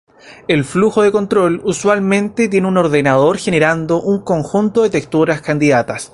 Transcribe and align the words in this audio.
El 0.47 0.63
flujo 0.65 1.03
de 1.03 1.11
control 1.11 1.61
usualmente 1.63 2.47
tiene 2.49 2.67
un 2.67 2.75
ordenador 2.77 3.37
generando 3.37 4.01
un 4.01 4.23
conjunto 4.23 4.81
de 4.81 4.89
textura 4.89 5.39
candidatas. 5.43 6.09